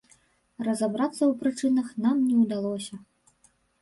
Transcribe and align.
Разабрацца 0.67 1.17
ў 1.17 1.33
прычынах 1.43 1.87
нам 2.07 2.25
не 2.31 2.35
ўдалося. 2.47 2.95